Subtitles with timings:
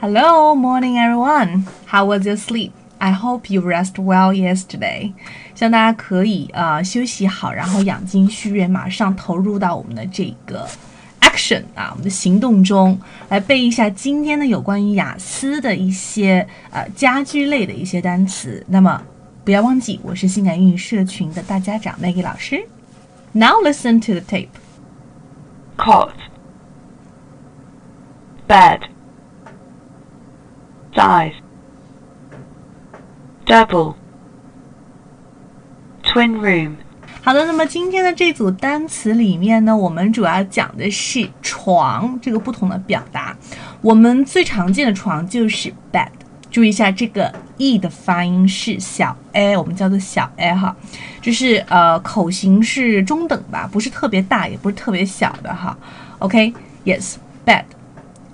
[0.00, 1.66] Hello, morning everyone.
[1.86, 2.72] How was your sleep?
[2.98, 5.12] I hope you rest well yesterday.
[5.54, 10.66] 希望大家可以呃休息好，然后养精蓄锐，马上投入到我们的这个
[11.20, 18.64] action 啊，我们的行动中，来背一下今天的有关于雅思的一些呃家居类的一些单词。
[18.68, 19.02] 那么
[19.44, 22.66] 不要忘记，我是性感英语社群的大家长 Maggie 老师。
[23.32, 24.48] Now listen to the tape.
[25.76, 26.14] cot,
[28.48, 28.88] bed,
[33.45, 33.95] Double,
[36.03, 36.75] twin room,
[37.23, 43.35] 好的，那么今天的这组单词里面呢，我们主要讲的是床这个不同的表达。
[43.81, 46.07] 我们最常见的床就是 bed，
[46.49, 50.75] 注意一下这个 e 的发音是小 a，我们叫做小 a 哈，
[51.21, 55.77] 就是呃口型是中等吧，不是特别大，也不是特别小的哈。
[56.19, 57.65] OK，yes，bed，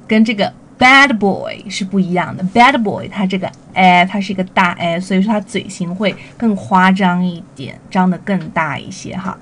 [0.07, 2.43] 跟这个 bad boy 是不一样的。
[2.53, 9.37] bad boy 它这个 a 它是一个大 a，所以说它嘴型会更夸张一点，张得更大一些哈。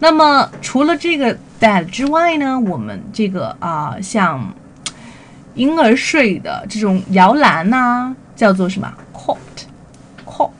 [0.00, 4.52] 那么除了这个 bad 之外呢，我们这个啊、像
[5.54, 10.50] 婴儿睡的这种摇篮呐、叫做什么 cot，cot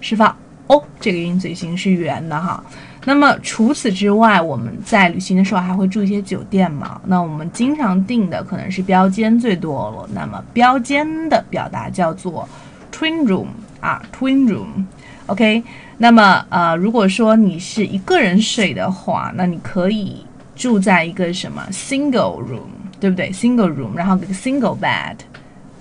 [0.00, 0.36] 是吧
[0.70, 2.62] 哦这个音，嘴型是圆的哈。
[3.04, 7.00] 那么除此之外，我们在旅行的时候还会住一些酒店嘛？
[7.06, 10.08] 那我们经常订的可能是标间最多了。
[10.14, 12.48] 那么标间的表达叫做
[12.92, 13.46] twin room
[13.80, 14.84] 啊，twin room。
[15.26, 15.62] OK，
[15.98, 25.16] 那么呃，如果说你是一个人睡的话，那你可以住在一个什么 single room，对不对？single room，然后给个 single bed。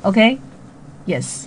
[0.04, 1.46] OK，yes、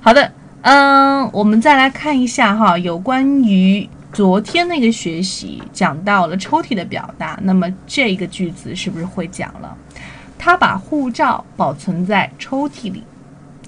[0.00, 0.30] 好的，
[0.62, 9.76] 嗯，我们再来看一下哈，有关于昨天那个学习讲到了抽屉的表达，那么这个句子是不是会讲了？
[10.38, 13.02] 他把护照保存在抽屉里。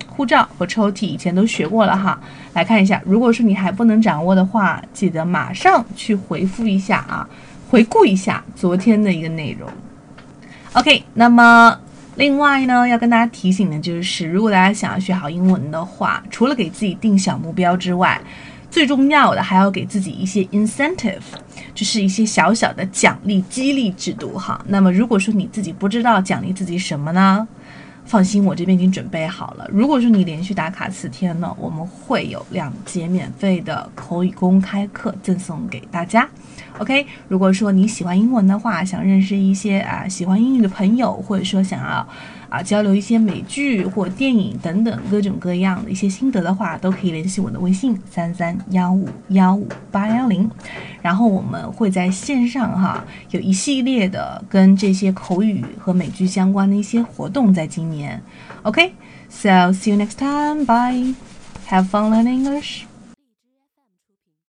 [0.09, 2.21] 护照和抽屉以前都学过了哈，
[2.53, 3.03] 来看一下。
[3.05, 7.29] 如果说你还不能掌握的话，记得马上去回复一下啊，
[7.69, 9.69] 回顾一下昨天的一个内容。
[10.75, 11.77] OK，那么
[12.17, 18.21] 另外呢，要跟大家提醒的就是，如果大家想要学好英文的话，除了给自己定小目标之外，
[18.71, 21.23] 最重要的还要给自己一些 incentive，
[21.75, 24.65] 就是一些小小的奖励激励制度哈。
[24.69, 27.47] 那么如果说你自己不知道奖励自己什么呢？
[28.05, 29.67] 放心，我这边已经准备好了。
[29.73, 36.29] 如果说你连续打卡四天呢，我们会有两节免费的口语公开课赠送给大家。
[36.79, 42.07] OK，如果说你喜欢英文的话，想认识一些啊喜欢英语的朋友，或者说想要
[42.51, 50.51] 啊交流一些美剧或电影等等各种各样的一些心得的话，都可以联系我的微信三三幺五幺五八幺零，
[51.01, 57.94] 然后我们会在线上哈有一系列的跟这些口语和美剧相关的一些活动，在今年。
[58.65, 60.65] OK，so see you next time.
[60.65, 61.15] Bye.
[61.67, 62.87] Have fun learning English.